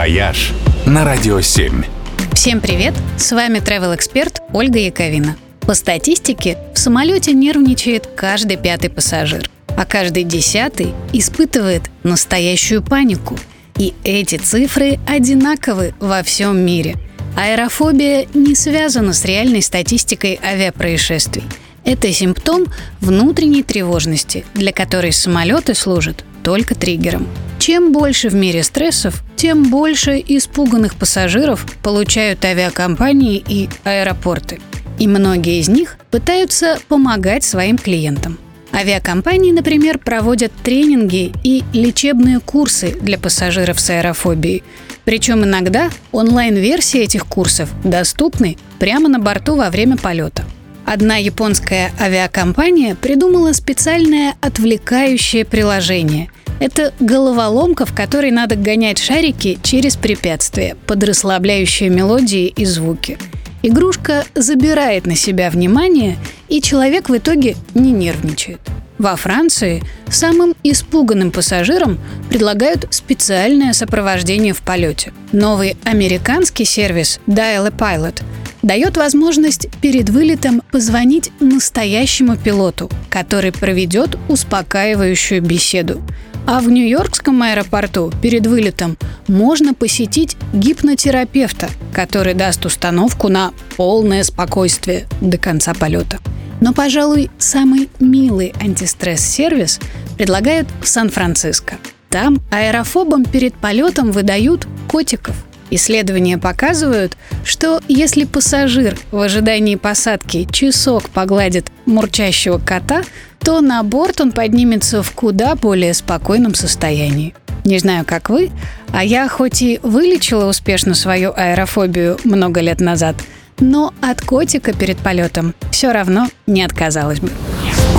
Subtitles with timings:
[0.00, 0.52] «Вояж»
[0.86, 1.84] на Радио 7.
[2.32, 2.94] Всем привет!
[3.18, 5.36] С вами travel эксперт Ольга Яковина.
[5.60, 13.38] По статистике, в самолете нервничает каждый пятый пассажир, а каждый десятый испытывает настоящую панику.
[13.76, 16.96] И эти цифры одинаковы во всем мире.
[17.36, 21.44] Аэрофобия не связана с реальной статистикой авиапроисшествий.
[21.84, 22.64] Это симптом
[23.02, 27.28] внутренней тревожности, для которой самолеты служат только триггером.
[27.60, 34.60] Чем больше в мире стрессов, тем больше испуганных пассажиров получают авиакомпании и аэропорты.
[34.98, 38.38] И многие из них пытаются помогать своим клиентам.
[38.72, 44.62] Авиакомпании, например, проводят тренинги и лечебные курсы для пассажиров с аэрофобией.
[45.04, 50.44] Причем иногда онлайн-версии этих курсов доступны прямо на борту во время полета.
[50.86, 59.96] Одна японская авиакомпания придумала специальное отвлекающее приложение– это головоломка, в которой надо гонять шарики через
[59.96, 63.18] препятствия под расслабляющие мелодии и звуки.
[63.62, 66.16] Игрушка забирает на себя внимание,
[66.48, 68.60] и человек в итоге не нервничает.
[68.96, 75.12] Во Франции самым испуганным пассажирам предлагают специальное сопровождение в полете.
[75.32, 78.22] Новый американский сервис Dial a Pilot
[78.62, 86.02] дает возможность перед вылетом позвонить настоящему пилоту, который проведет успокаивающую беседу.
[86.46, 88.96] А в Нью-Йоркском аэропорту перед вылетом
[89.28, 96.18] можно посетить гипнотерапевта, который даст установку на полное спокойствие до конца полета.
[96.60, 99.80] Но, пожалуй, самый милый антистресс-сервис
[100.16, 101.76] предлагают в Сан-Франциско.
[102.10, 105.34] Там аэрофобам перед полетом выдают котиков–
[105.70, 113.02] Исследования показывают, что если пассажир в ожидании посадки часок погладит мурчащего кота,
[113.38, 117.34] то на борт он поднимется в куда более спокойном состоянии.
[117.64, 118.50] Не знаю, как вы,
[118.92, 123.16] а я хоть и вылечила успешно свою аэрофобию много лет назад,
[123.60, 127.30] но от котика перед полетом все равно не отказалась бы.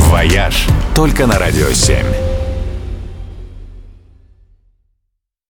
[0.10, 2.31] «Вояж» только на «Радио 7».